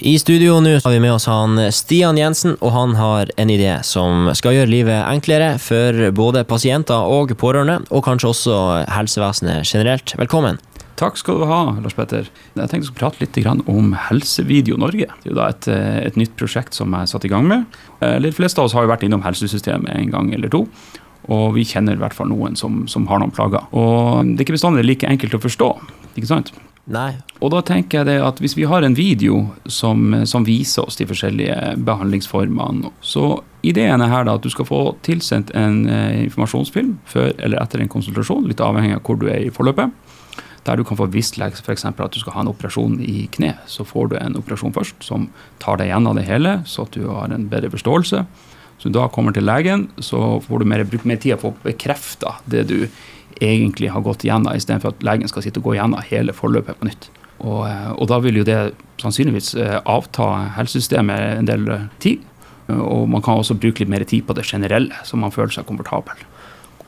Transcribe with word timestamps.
I 0.00 0.14
studio 0.16 0.54
nå 0.64 0.78
har 0.80 0.92
vi 0.94 1.00
med 1.00 1.12
oss 1.12 1.26
han 1.28 1.58
Stian 1.76 2.16
Jensen, 2.16 2.54
og 2.64 2.70
han 2.72 2.94
har 2.96 3.28
en 3.36 3.50
idé 3.52 3.74
som 3.84 4.30
skal 4.32 4.54
gjøre 4.56 4.70
livet 4.72 4.96
enklere 5.04 5.50
for 5.60 6.06
både 6.16 6.40
pasienter 6.48 7.04
og 7.04 7.34
pårørende, 7.36 7.82
og 7.92 8.06
kanskje 8.06 8.30
også 8.30 8.54
helsevesenet 8.88 9.68
generelt. 9.68 10.14
Velkommen. 10.16 10.56
Takk 10.96 11.20
skal 11.20 11.42
du 11.42 11.44
ha, 11.50 11.60
Lars 11.84 11.98
Petter. 11.98 12.30
Jeg 12.56 12.72
tenkte 12.72 12.88
skulle 12.88 13.02
prate 13.02 13.20
litt 13.20 13.68
om 13.68 13.92
Helsevideo 14.08 14.80
Norge. 14.80 15.10
Det 15.20 15.28
er 15.28 15.34
jo 15.34 15.36
da 15.36 15.50
et, 15.52 15.68
et 15.68 16.16
nytt 16.16 16.32
prosjekt 16.40 16.80
som 16.80 16.96
jeg 16.96 17.12
satte 17.12 17.18
satt 17.18 17.28
i 17.28 17.32
gang 17.34 17.44
med. 17.52 17.78
Eh, 18.00 18.16
de 18.24 18.32
fleste 18.32 18.56
av 18.56 18.70
oss 18.70 18.78
har 18.78 18.88
jo 18.88 18.92
vært 18.94 19.04
innom 19.04 19.24
helsesystemet 19.26 19.92
en 19.98 20.16
gang 20.16 20.32
eller 20.32 20.48
to. 20.48 20.64
Og 21.28 21.58
vi 21.58 21.68
kjenner 21.68 22.00
i 22.00 22.00
hvert 22.00 22.16
fall 22.16 22.32
noen 22.32 22.56
som, 22.56 22.86
som 22.88 23.04
har 23.12 23.20
noen 23.20 23.36
plager. 23.36 23.68
Og 23.76 24.24
det 24.32 24.40
er 24.40 24.48
ikke 24.48 24.56
bestandig 24.56 24.88
like 24.88 25.12
enkelt 25.12 25.36
å 25.36 25.44
forstå. 25.44 25.72
ikke 26.16 26.32
sant? 26.32 26.54
Nei. 26.90 27.12
Og 27.44 27.52
da 27.52 27.60
tenker 27.66 28.00
jeg 28.00 28.08
det 28.08 28.16
at 28.24 28.40
hvis 28.42 28.56
vi 28.56 28.66
har 28.68 28.82
en 28.82 28.96
video 28.96 29.42
som, 29.70 30.14
som 30.26 30.46
viser 30.46 30.86
oss 30.86 30.96
de 30.98 31.06
forskjellige 31.06 31.74
behandlingsformene, 31.86 32.90
så 33.04 33.42
ideen 33.66 34.02
er 34.02 34.10
her 34.10 34.24
da 34.26 34.38
at 34.38 34.46
du 34.46 34.50
skal 34.52 34.66
få 34.68 34.80
tilsendt 35.06 35.52
en 35.58 35.84
eh, 35.90 36.24
informasjonsfilm 36.24 36.96
før 37.10 37.34
eller 37.36 37.60
etter 37.60 37.84
en 37.84 37.92
konsultasjon, 37.92 38.48
litt 38.48 38.64
avhengig 38.64 38.96
av 38.96 39.04
hvor 39.06 39.20
du 39.20 39.28
er 39.30 39.44
i 39.44 39.52
forløpet. 39.54 39.92
Der 40.66 40.76
du 40.76 40.84
kan 40.84 40.98
få 40.98 41.06
visst 41.12 41.38
f.eks. 41.40 41.86
at 41.86 42.12
du 42.12 42.20
skal 42.20 42.34
ha 42.34 42.42
en 42.42 42.50
operasjon 42.50 42.98
i 43.00 43.28
kne. 43.32 43.54
Så 43.70 43.86
får 43.88 44.10
du 44.10 44.16
en 44.18 44.36
operasjon 44.36 44.74
først 44.76 45.06
som 45.06 45.30
tar 45.62 45.80
deg 45.80 45.88
gjennom 45.88 46.18
det 46.18 46.26
hele, 46.28 46.58
så 46.68 46.84
at 46.84 46.96
du 46.96 47.06
har 47.08 47.32
en 47.32 47.48
bedre 47.48 47.70
forståelse. 47.72 48.24
Så 48.80 48.88
da 48.92 49.06
kommer 49.12 49.32
til 49.36 49.44
legen, 49.44 49.88
så 50.00 50.40
får 50.44 50.60
du 50.60 50.68
mer, 50.68 50.84
mer 51.04 51.20
tid 51.20 51.36
på 51.40 51.52
å 51.52 51.56
bekrefte 51.64 52.34
det 52.48 52.66
du 52.68 52.78
egentlig 53.40 53.90
har 53.90 54.04
gått 54.04 54.24
igjennom, 54.24 54.54
istedenfor 54.56 54.94
at 54.94 55.04
legen 55.06 55.30
skal 55.30 55.44
sitte 55.44 55.60
og 55.62 55.70
gå 55.70 55.76
igjennom 55.76 56.04
hele 56.10 56.34
forløpet 56.36 56.78
på 56.80 56.88
nytt. 56.88 57.10
Og, 57.40 57.64
eh, 57.68 57.90
og 57.96 58.08
da 58.10 58.20
vil 58.20 58.40
jo 58.40 58.46
det 58.46 58.58
sannsynligvis 59.00 59.54
eh, 59.56 59.78
avta 59.88 60.28
helsesystemet 60.58 61.38
en 61.38 61.48
del 61.48 61.68
eh, 61.72 61.86
tid. 62.02 62.26
Og 62.70 63.08
man 63.10 63.22
kan 63.24 63.40
også 63.40 63.56
bruke 63.58 63.82
litt 63.82 63.90
mer 63.90 64.04
tid 64.06 64.26
på 64.28 64.36
det 64.36 64.44
generelle, 64.46 64.94
så 65.04 65.18
man 65.18 65.32
føler 65.34 65.50
seg 65.56 65.66
komfortabel. 65.66 66.20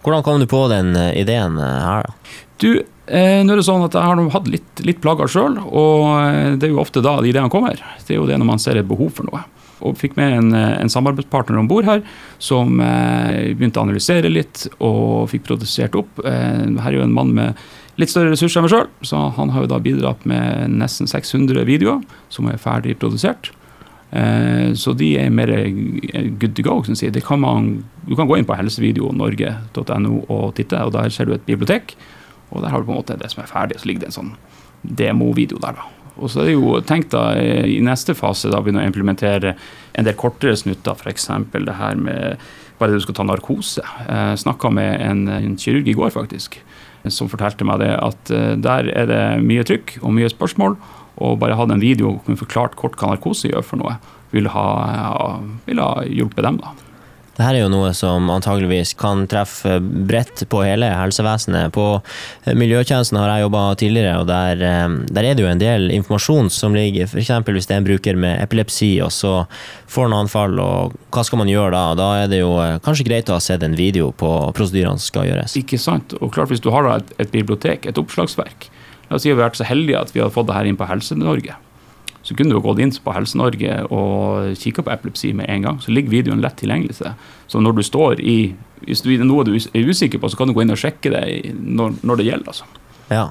Hvordan 0.02 0.22
kom 0.26 0.42
du 0.42 0.46
på 0.50 0.60
den 0.70 0.94
ideen 0.94 1.58
her, 1.58 2.06
da? 2.06 2.14
Du, 2.62 2.68
eh, 3.10 3.40
nå 3.42 3.54
er 3.54 3.58
det 3.58 3.66
sånn 3.66 3.82
at 3.82 3.96
Jeg 3.98 4.06
har 4.06 4.20
hatt 4.34 4.50
litt, 4.50 4.82
litt 4.86 5.00
plager 5.02 5.30
sjøl, 5.30 5.56
og 5.58 6.60
det 6.60 6.68
er 6.68 6.74
jo 6.74 6.82
ofte 6.82 7.02
da 7.02 7.16
de 7.18 7.32
ideene 7.32 7.50
kommer. 7.50 7.80
Det 8.06 8.14
er 8.14 8.20
jo 8.20 8.28
det 8.28 8.38
når 8.38 8.50
man 8.52 8.62
ser 8.62 8.78
et 8.78 8.86
behov 8.86 9.10
for 9.16 9.26
noe 9.26 9.42
og 9.82 9.98
fikk 10.00 10.16
med 10.18 10.38
en, 10.38 10.54
en 10.54 10.92
samarbeidspartner 10.92 11.58
om 11.60 11.68
bord 11.70 11.86
her, 11.88 12.02
som 12.42 12.80
eh, 12.82 13.52
begynte 13.56 13.80
å 13.80 13.86
analysere 13.86 14.30
litt 14.32 14.66
og 14.78 15.30
fikk 15.32 15.46
produsert 15.50 15.96
opp. 15.98 16.22
Eh, 16.24 16.66
her 16.82 16.90
er 16.92 17.00
jo 17.00 17.06
en 17.06 17.16
mann 17.16 17.34
med 17.36 17.58
litt 18.00 18.12
større 18.12 18.32
ressurser 18.32 18.60
enn 18.60 18.66
meg 18.66 18.72
sjøl, 18.72 18.86
så 19.04 19.26
han 19.36 19.52
har 19.52 19.64
jo 19.64 19.72
da 19.74 19.80
bidratt 19.82 20.24
med 20.28 20.78
nesten 20.78 21.10
600 21.10 21.66
videoer 21.68 22.00
som 22.32 22.48
er 22.50 22.60
ferdig 22.62 22.96
produsert. 23.02 23.52
Eh, 24.12 24.72
så 24.76 24.92
de 24.96 25.14
er 25.20 25.32
mer 25.32 25.52
good 26.40 26.56
to 26.56 26.64
go. 26.66 26.80
Sier. 26.88 27.12
Det 27.12 27.24
kan 27.24 27.40
man, 27.40 27.74
du 28.08 28.16
kan 28.18 28.28
gå 28.28 28.38
inn 28.38 28.48
på 28.48 28.56
helsevideonorge.no 28.58 30.18
og 30.28 30.52
titte, 30.58 30.80
og 30.84 30.96
der 30.96 31.12
ser 31.12 31.28
du 31.28 31.36
et 31.36 31.48
bibliotek. 31.48 31.96
Og 32.52 32.60
der 32.64 32.72
har 32.72 32.80
du 32.80 32.88
på 32.88 32.92
en 32.92 33.00
måte 33.00 33.16
det 33.16 33.32
som 33.32 33.42
er 33.42 33.50
ferdig, 33.50 33.80
så 33.80 33.88
ligger 33.88 34.04
det 34.04 34.12
en 34.12 34.20
sånn 34.20 34.34
demovideo 34.82 35.60
der. 35.62 35.78
da. 35.78 36.01
Og 36.18 36.30
så 36.30 36.42
er 36.42 36.50
det 36.50 36.56
jo 36.56 36.74
tenkt 36.84 37.14
da 37.14 37.30
i 37.38 37.78
neste 37.84 38.14
fase 38.18 38.50
da 38.52 38.60
begynne 38.60 38.82
å 38.82 38.88
implementere 38.88 39.54
en 39.96 40.08
del 40.08 40.16
kortere 40.18 40.56
snutter, 40.58 40.96
f.eks. 40.98 41.30
det 41.52 41.78
her 41.78 41.96
med 42.00 42.42
bare 42.82 42.96
du 42.96 43.02
skal 43.04 43.16
ta 43.16 43.26
narkose. 43.26 43.82
Jeg 44.08 44.40
snakka 44.42 44.72
med 44.74 44.96
en, 45.04 45.26
en, 45.30 45.56
kirurg 45.60 45.88
i 45.88 45.94
går, 45.96 46.10
faktisk, 46.14 46.58
som 47.06 47.30
fortalte 47.30 47.66
meg 47.66 47.82
det 47.82 47.92
at 47.94 48.32
eh, 48.34 48.54
der 48.58 48.90
er 48.90 49.08
det 49.10 49.22
mye 49.46 49.64
trykk 49.66 50.00
og 50.02 50.16
mye 50.16 50.30
spørsmål. 50.32 50.76
Og 51.22 51.38
bare 51.38 51.58
hadde 51.58 51.76
en 51.76 51.84
video 51.84 52.14
og 52.14 52.22
kunne 52.26 52.40
forklart 52.40 52.74
kort 52.80 52.96
hva 52.98 53.12
narkose 53.12 53.50
gjør 53.50 53.66
for 53.66 53.82
noe, 53.82 53.98
ville 54.32 54.50
ha, 54.50 54.66
ville 55.68 55.84
ha 55.84 56.06
hjulpet 56.08 56.46
dem. 56.48 56.58
da. 56.62 56.72
Dette 57.32 57.48
er 57.48 57.62
jo 57.62 57.70
noe 57.72 57.94
som 57.96 58.26
antageligvis 58.28 58.92
kan 59.00 59.24
treffe 59.30 59.78
bredt 59.80 60.44
på 60.52 60.60
hele 60.66 60.90
helsevesenet. 60.92 61.72
På 61.72 61.86
eh, 62.44 62.52
miljøtjenesten 62.58 63.16
har 63.16 63.30
jeg 63.32 63.46
jobba 63.46 63.62
tidligere, 63.80 64.18
og 64.20 64.28
der, 64.28 64.60
eh, 64.60 64.98
der, 65.08 65.24
er 65.24 65.38
det 65.38 65.46
jo 65.46 65.48
en 65.48 65.62
del 65.62 65.88
informasjon 65.96 66.52
som 66.52 66.76
ligger 66.76 67.08
F.eks. 67.08 67.32
hvis 67.48 67.70
det 67.70 67.78
er 67.78 67.80
en 67.80 67.88
bruker 67.88 68.20
med 68.20 68.36
epilepsi, 68.44 68.92
og 69.04 69.14
så 69.16 69.32
får 69.88 70.10
han 70.10 70.18
anfall, 70.20 70.60
og 70.60 70.98
hva 71.08 71.24
skal 71.24 71.40
man 71.40 71.50
gjøre 71.50 71.72
da? 71.72 71.96
Da 71.96 72.10
er 72.20 72.30
det 72.34 72.42
jo 72.42 72.52
eh, 72.60 72.76
kanskje 72.84 73.08
greit 73.08 73.32
å 73.32 73.40
ha 73.40 73.42
sett 73.44 73.64
en 73.64 73.80
video 73.80 74.12
på 74.12 74.28
prosedyrene 74.52 75.00
som 75.00 75.08
skal 75.14 75.32
gjøres. 75.32 75.56
Ikke 75.56 75.80
sant. 75.80 76.12
Og 76.20 76.34
klart 76.36 76.52
hvis 76.52 76.60
du 76.60 76.68
har 76.74 76.90
et, 76.98 77.16
et 77.16 77.32
bibliotek, 77.32 77.88
et 77.88 78.00
oppslagsverk 78.00 78.68
La 79.08 79.18
oss 79.18 79.26
si 79.26 79.28
vi 79.28 79.34
har 79.34 79.50
vært 79.50 79.58
så 79.60 79.66
heldige 79.68 80.00
at 80.00 80.12
vi 80.14 80.22
har 80.22 80.30
fått 80.32 80.46
det 80.48 80.54
her 80.56 80.68
inn 80.68 80.78
på 80.80 80.86
Helse-Norge 80.88 81.56
så 82.22 82.36
kunne 82.38 82.54
du 82.54 82.62
gått 82.62 82.80
inn 82.82 82.92
på 83.04 83.14
Helse-Norge 83.14 83.78
og 83.90 84.52
kikka 84.58 84.84
på 84.86 84.92
epilepsi 84.94 85.32
med 85.34 85.50
en 85.50 85.66
gang. 85.66 85.80
Så 85.82 85.94
ligger 85.94 86.14
videoen 86.14 86.42
lett 86.42 86.56
tilgjengelig. 86.60 87.00
Så 87.50 87.60
når 87.60 87.78
du 87.78 87.82
står 87.86 88.20
i 88.20 88.54
Hvis 88.82 89.04
det 89.04 89.14
er 89.14 89.22
noe 89.22 89.44
du 89.46 89.52
er 89.54 89.86
usikker 89.86 90.18
på, 90.18 90.26
så 90.26 90.36
kan 90.36 90.50
du 90.50 90.56
gå 90.56 90.64
inn 90.64 90.74
og 90.74 90.78
sjekke 90.80 91.10
det 91.12 91.52
når, 91.54 92.00
når 92.02 92.18
det 92.18 92.24
gjelder. 92.26 92.48
altså. 92.50 92.64
Ja. 93.14 93.28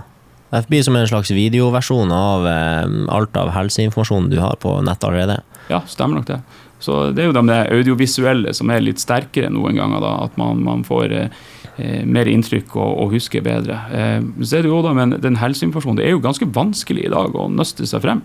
Det 0.52 0.68
blir 0.68 0.84
som 0.84 0.96
en 0.96 1.08
slags 1.08 1.32
videoversjon 1.32 2.12
av 2.12 2.48
eh, 2.48 2.94
alt 3.12 3.36
av 3.40 3.52
helseinformasjonen 3.56 4.30
du 4.32 4.38
har 4.40 4.56
på 4.64 4.78
nett 4.84 5.04
allerede. 5.04 5.42
Ja, 5.68 5.82
stemmer 5.88 6.20
nok 6.20 6.28
det. 6.28 6.40
Så 6.82 7.12
det 7.16 7.24
er 7.24 7.30
jo 7.30 7.36
de 7.36 7.58
audiovisuelle 7.76 8.54
som 8.58 8.72
er 8.74 8.84
litt 8.84 9.00
sterkere 9.00 9.52
noen 9.54 9.76
ganger. 9.80 10.00
da, 10.04 10.14
At 10.26 10.40
man, 10.40 10.64
man 10.66 10.86
får 10.88 11.16
eh, 11.16 11.42
eh 11.78 12.06
mer 12.06 12.28
inntrykk 12.28 12.76
og, 12.76 12.92
og 13.04 13.16
husker 13.16 13.44
bedre. 13.46 13.80
Eh, 13.92 14.20
så 14.44 14.60
er 14.60 14.66
det 14.66 14.72
jo 14.72 14.82
da, 14.84 14.96
Men 14.98 15.16
den 15.20 15.40
helseinformasjonen 15.40 16.00
det 16.00 16.08
er 16.08 16.16
jo 16.16 16.24
ganske 16.24 16.48
vanskelig 16.48 17.06
i 17.08 17.14
dag 17.14 17.36
å 17.36 17.48
nøste 17.52 17.88
seg 17.88 18.04
frem. 18.04 18.24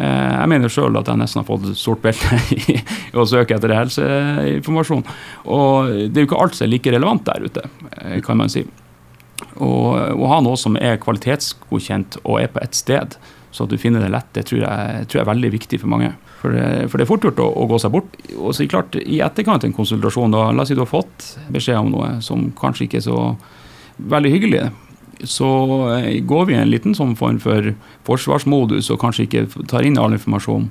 Eh, 0.00 0.34
jeg 0.38 0.48
mener 0.48 0.72
sjøl 0.72 0.96
at 0.96 1.08
jeg 1.10 1.20
nesten 1.20 1.42
har 1.42 1.48
fått 1.48 1.66
sort 1.78 2.00
belte 2.04 2.38
i, 2.56 2.78
å 3.12 3.26
søke 3.28 3.56
etter 3.56 3.74
helseinformasjon. 3.76 5.04
Og 5.52 5.90
det 6.08 6.14
er 6.14 6.24
jo 6.24 6.30
ikke 6.30 6.40
alt 6.40 6.56
som 6.56 6.66
er 6.66 6.72
like 6.72 6.94
relevant 6.94 7.26
der 7.28 7.44
ute, 7.44 7.66
eh, 7.98 8.20
kan 8.24 8.40
man 8.40 8.52
si. 8.52 8.64
Og 9.60 9.92
å 9.96 10.30
ha 10.30 10.40
noe 10.44 10.56
som 10.60 10.76
er 10.80 11.00
kvalitetsgodkjent 11.02 12.20
og 12.22 12.40
er 12.40 12.50
på 12.52 12.62
ett 12.64 12.76
sted, 12.76 13.16
så 13.50 13.66
at 13.66 13.72
du 13.72 13.80
finner 13.80 14.04
det 14.04 14.12
lett, 14.14 14.28
det 14.36 14.44
tror 14.46 14.62
jeg, 14.62 15.06
tror 15.10 15.18
jeg 15.18 15.24
er 15.24 15.32
veldig 15.32 15.50
viktig 15.56 15.80
for 15.82 15.90
mange. 15.90 16.12
For 16.40 16.54
for 16.88 16.96
det 16.96 17.04
er 17.04 17.08
fort 17.08 17.24
gjort 17.26 17.40
å, 17.42 17.48
å, 17.50 17.64
gå 17.68 17.80
seg 17.82 17.92
bort. 17.92 18.14
Og 18.38 18.54
så 18.56 18.68
klart, 18.70 18.94
I 18.96 19.18
etterkant 19.26 19.66
en 19.66 19.74
konsultasjon, 19.76 20.32
da, 20.32 20.46
la 20.54 20.64
oss 20.64 20.70
si 20.70 20.76
du 20.78 20.84
har 20.84 20.88
fått 20.88 21.32
beskjed 21.52 21.80
om 21.82 21.90
noe 21.92 22.12
som 22.24 22.46
kanskje 22.56 22.86
ikke 22.86 23.00
er 23.00 23.08
så 23.08 23.18
veldig 23.98 24.32
hyggelig 24.32 24.62
så 25.24 25.50
eh, 25.96 26.20
går 26.24 26.46
vi 26.48 26.54
i 26.54 26.60
en 26.60 26.70
liten 26.70 26.94
sånn 26.96 27.16
form 27.18 27.40
for 27.42 27.72
forsvarsmodus 28.08 28.90
og 28.92 29.00
kanskje 29.02 29.26
ikke 29.26 29.66
tar 29.70 29.86
inn 29.86 29.98
all 30.00 30.16
informasjon. 30.16 30.70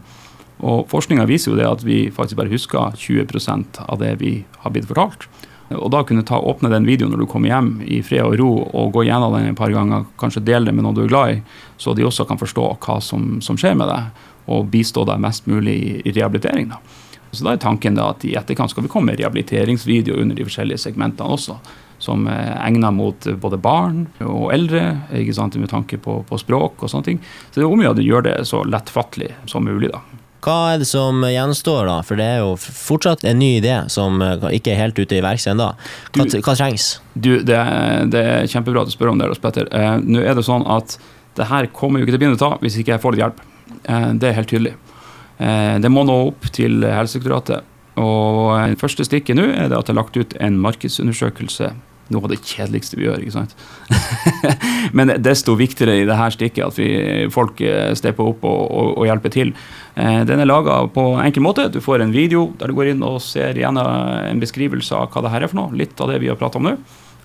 Og 0.60 0.90
Forskninga 0.92 1.28
viser 1.30 1.54
jo 1.54 1.60
det 1.60 1.68
at 1.70 1.86
vi 1.88 2.10
faktisk 2.12 2.40
bare 2.40 2.52
husker 2.52 2.98
20% 3.00 3.80
av 3.86 4.02
det 4.02 4.18
vi 4.20 4.34
har 4.64 4.76
blitt 4.76 4.90
fortalt. 4.90 5.30
Og 5.70 5.92
da 5.94 6.02
kunne 6.04 6.26
ta, 6.26 6.40
åpne 6.42 6.72
den 6.74 6.88
videoen 6.88 7.14
når 7.14 7.24
du 7.24 7.30
kommer 7.30 7.52
hjem 7.52 7.70
i 7.86 8.02
fred 8.06 8.26
og 8.26 8.40
ro, 8.42 8.50
og 8.74 8.96
gå 8.96 9.06
gjennom 9.06 9.36
den 9.38 9.52
et 9.52 9.60
par 9.60 9.72
ganger, 9.72 10.08
kanskje 10.20 10.42
dele 10.48 10.72
det 10.72 10.74
med 10.76 10.84
noen 10.86 10.98
du 10.98 11.04
er 11.04 11.12
glad 11.12 11.36
i, 11.36 11.44
så 11.78 11.94
de 11.94 12.08
også 12.08 12.26
kan 12.26 12.42
forstå 12.42 12.66
hva 12.82 12.98
som, 13.06 13.38
som 13.46 13.60
skjer 13.60 13.78
med 13.78 13.92
deg, 13.92 14.26
og 14.50 14.72
bistå 14.74 15.06
deg 15.06 15.22
mest 15.22 15.46
mulig 15.48 15.76
i, 15.78 15.92
i 16.10 16.16
rehabilitering. 16.16 16.74
da. 16.74 16.82
Så 17.30 17.46
da 17.46 17.54
er 17.54 17.62
tanken 17.62 18.00
da 18.00 18.10
at 18.16 18.26
i 18.26 18.34
etterkant 18.40 18.74
skal 18.74 18.88
vi 18.88 18.90
komme 18.90 19.12
med 19.12 19.22
rehabiliteringsvideo 19.22 20.18
under 20.18 20.36
de 20.36 20.48
forskjellige 20.48 20.82
segmentene 20.88 21.38
også 21.38 21.60
som 22.00 22.28
er 22.32 22.92
mot 22.96 23.28
både 23.42 23.60
barn 23.60 24.06
og 24.24 24.54
eldre, 24.56 25.02
ikke 25.20 25.36
sant, 25.36 25.58
med 25.60 25.72
tanke 25.72 26.00
på, 26.00 26.22
på 26.28 26.40
språk 26.40 26.84
og 26.84 26.92
sånne 26.92 27.08
ting. 27.10 27.20
Så 27.50 27.60
det 27.60 27.66
er 27.66 27.74
om 27.74 27.84
å 27.84 27.92
gjøre 27.92 28.26
det 28.30 28.38
så 28.48 28.64
lettfattelig 28.64 29.34
som 29.52 29.68
mulig. 29.68 29.92
da. 29.92 30.02
Hva 30.40 30.56
er 30.74 30.80
det 30.80 30.88
som 30.88 31.20
gjenstår, 31.28 31.90
da? 31.90 31.98
For 32.08 32.20
det 32.20 32.26
er 32.26 32.38
jo 32.40 32.54
fortsatt 32.60 33.26
en 33.28 33.42
ny 33.42 33.58
idé 33.58 33.76
som 33.92 34.22
ikke 34.24 34.72
er 34.72 34.84
helt 34.86 35.00
ute 35.00 35.18
i 35.18 35.24
verks 35.24 35.50
ennå. 35.52 35.74
Hva, 36.16 36.28
hva, 36.40 36.56
trengs? 36.56 36.94
Du, 37.14 37.34
det, 37.44 37.60
det, 38.14 38.22
er 38.24 38.48
kjempebra 38.48 38.86
at 38.86 38.92
du 38.92 38.96
spør 38.96 39.12
om 39.12 39.20
det, 39.20 39.28
Lars 39.28 39.42
Petter. 39.44 39.68
Eh, 39.76 39.98
Nå 40.00 40.24
er 40.24 40.40
det 40.40 40.46
sånn 40.48 40.64
at 40.72 40.96
det 41.36 41.50
her 41.50 41.68
kommer 41.76 42.00
jo 42.00 42.08
ikke 42.08 42.16
til 42.16 42.22
å 42.22 42.24
begynne 42.24 42.40
å 42.40 42.44
ta 42.46 42.54
hvis 42.64 42.80
ikke 42.80 42.96
jeg 42.96 43.04
får 43.04 43.16
litt 43.16 43.26
hjelp. 43.26 43.44
Eh, 43.84 44.08
det 44.22 44.30
er 44.30 44.38
helt 44.40 44.52
tydelig. 44.54 44.74
Eh, 45.44 45.76
det 45.84 45.92
må 45.92 46.06
nå 46.08 46.16
opp 46.30 46.48
til 46.56 46.88
Helsedirektoratet. 46.88 47.76
Og 48.00 48.56
eh, 48.56 48.78
første 48.80 49.04
stikket 49.08 49.40
nå 49.40 49.50
er 49.52 49.68
det 49.68 49.76
at 49.76 49.90
det 49.90 49.96
er 49.96 50.00
lagt 50.00 50.20
ut 50.20 50.36
en 50.40 50.60
markedsundersøkelse 50.64 51.74
noe 52.14 52.26
av 52.26 52.32
det 52.34 52.40
kjedeligste 52.42 52.98
vi 53.00 53.06
gjør. 53.08 53.24
ikke 53.24 53.36
sant? 53.36 53.56
Men 54.98 55.14
desto 55.22 55.56
viktigere 55.60 56.00
i 56.00 56.08
dette 56.10 56.30
stikket 56.36 56.66
at 56.66 56.80
vi, 56.80 56.90
folk 57.34 57.62
eh, 57.66 57.92
stepper 57.98 58.32
opp 58.32 58.46
og, 58.50 58.62
og, 58.66 58.90
og, 58.96 59.06
hjelper 59.10 59.34
til. 59.34 59.54
Eh, 59.96 60.22
den 60.30 60.42
er 60.42 60.50
laga 60.50 60.82
på 60.94 61.12
enkel 61.22 61.46
måte. 61.46 61.70
Du 61.74 61.82
får 61.84 62.06
en 62.06 62.16
video 62.16 62.50
der 62.60 62.72
du 62.72 62.78
går 62.78 62.94
inn 62.94 63.06
og 63.06 63.22
ser 63.26 63.58
gjennom 63.60 63.90
en 64.30 64.42
beskrivelse 64.42 64.96
av 64.98 65.14
hva 65.14 65.26
det 65.26 65.36
her 65.36 65.46
er 65.46 65.52
for 65.52 65.62
noe. 65.62 65.78
Litt 65.78 66.00
av 66.02 66.12
det 66.12 66.22
vi 66.24 66.32
har 66.32 66.40
prata 66.40 66.62
om 66.62 66.70
nå. 66.70 66.78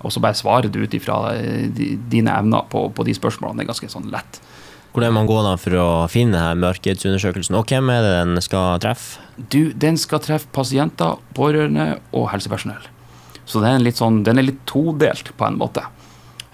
Og 0.04 0.12
så 0.12 0.20
bare 0.20 0.36
svarer 0.36 0.68
du 0.68 0.82
ut 0.82 0.96
ifra 0.96 1.20
eh, 1.38 1.68
dine 1.72 2.34
evner 2.36 2.68
på, 2.70 2.88
på, 2.92 3.06
de 3.06 3.16
spørsmålene. 3.16 3.62
Det 3.62 3.66
er 3.66 3.72
ganske 3.72 3.92
sånn 3.92 4.10
lett. 4.12 4.40
Hvordan 4.94 5.16
man 5.16 5.26
går 5.26 5.42
da 5.42 5.54
for 5.58 5.74
å 5.80 5.86
finne 6.06 6.38
denne 6.38 6.68
markedsundersøkelsen, 6.68 7.56
og 7.58 7.66
hvem 7.66 7.88
er 7.90 8.04
det 8.04 8.12
den 8.14 8.42
skal 8.44 8.78
treffe? 8.84 9.24
Du, 9.50 9.72
Den 9.74 9.96
skal 9.98 10.22
treffe 10.22 10.46
pasienter, 10.54 11.18
pårørende 11.34 11.96
og 12.14 12.28
helsepersonell. 12.30 12.93
Så 13.46 13.60
den 13.60 13.74
er, 13.74 13.78
litt 13.84 13.96
sånn, 14.00 14.22
den 14.24 14.38
er 14.38 14.42
litt 14.48 14.64
todelt 14.66 15.32
på 15.36 15.44
en 15.46 15.58
måte. 15.60 15.82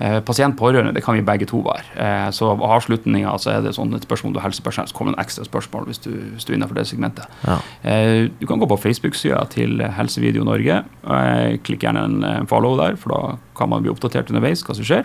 Eh, 0.00 0.20
Pasient-pårørende, 0.24 0.94
det 0.96 1.02
kan 1.04 1.14
vi 1.14 1.20
begge 1.22 1.44
to 1.46 1.60
være. 1.62 1.84
Eh, 2.00 2.30
Så 2.32 2.48
av 2.50 2.62
avslutninga 2.64 3.34
så 3.38 3.50
er 3.52 3.60
det 3.66 3.74
sånn 3.76 3.92
et 3.94 4.02
spørsmål 4.06 4.32
du 4.32 4.40
helsepersonell, 4.40 4.88
så 4.88 4.94
kommer 4.96 5.12
det 5.12 5.18
en 5.20 5.24
ekstra 5.26 5.44
spørsmål 5.44 5.84
hvis 5.90 5.98
du, 6.00 6.10
hvis 6.34 6.44
du 6.48 6.52
er 6.52 6.56
innenfor 6.56 6.74
det 6.80 6.86
segmentet. 6.88 7.26
Ja. 7.46 7.58
Eh, 7.84 8.28
Du 8.40 8.46
kan 8.46 8.58
gå 8.58 8.66
på 8.66 8.78
Facebook-sida 8.80 9.44
til 9.50 9.78
Helsevideo 9.78 10.44
Norge. 10.44 10.84
Eh, 11.04 11.58
Klikk 11.62 11.80
gjerne 11.84 12.04
en 12.40 12.46
follow 12.46 12.76
der, 12.80 12.96
for 12.96 13.08
da 13.12 13.36
kan 13.54 13.68
man 13.68 13.82
bli 13.82 13.90
oppdatert 13.92 14.30
underveis 14.32 14.62
hva 14.64 14.74
som 14.74 14.84
skjer. 14.84 15.04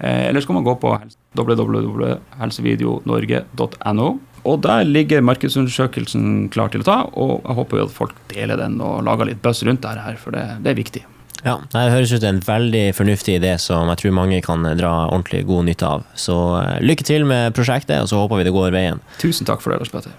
Eh, 0.00 0.26
Eller 0.28 0.40
så 0.40 0.46
kan 0.48 0.54
man 0.56 0.64
gå 0.64 0.74
på 0.80 0.98
www.helsevideonorge.no. 1.36 4.18
Og 4.48 4.60
der 4.64 4.84
ligger 4.88 5.24
markedsundersøkelsen 5.26 6.48
klar 6.54 6.72
til 6.72 6.84
å 6.84 6.88
ta, 6.88 6.98
og 7.12 7.40
jeg 7.44 7.56
håper 7.58 7.80
jo 7.80 7.86
at 7.88 7.96
folk 7.96 8.14
deler 8.32 8.60
den 8.60 8.78
og 8.84 9.02
lager 9.04 9.28
litt 9.28 9.42
buzz 9.44 9.64
rundt 9.66 9.82
dette 9.84 10.04
her, 10.04 10.20
for 10.20 10.36
det, 10.36 10.46
det 10.64 10.72
er 10.72 10.78
viktig. 10.78 11.04
Ja, 11.44 11.56
Det 11.72 11.86
høres 11.94 12.12
ut 12.12 12.24
en 12.28 12.40
veldig 12.44 12.82
fornuftig 12.96 13.38
idé 13.38 13.54
som 13.60 13.88
jeg 13.88 14.02
tror 14.02 14.12
mange 14.16 14.42
kan 14.44 14.64
dra 14.76 14.92
ordentlig 15.08 15.46
god 15.48 15.70
nytte 15.70 15.88
av. 15.88 16.04
Så 16.12 16.36
eh, 16.60 16.78
lykke 16.84 17.06
til 17.08 17.24
med 17.28 17.54
prosjektet, 17.56 17.96
og 18.02 18.10
så 18.10 18.20
håper 18.20 18.40
vi 18.40 18.48
det 18.48 18.52
går 18.56 18.74
veien. 18.74 19.00
Tusen 19.22 19.48
takk 19.48 19.64
for 19.64 19.72
det, 19.72 19.80
Lars 19.80 19.92
Petter. 19.94 20.12